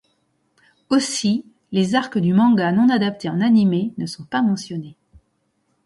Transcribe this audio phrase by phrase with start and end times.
[0.89, 4.95] Aussi, les arcs du manga non adaptés en anime ne sont pas mentionnés.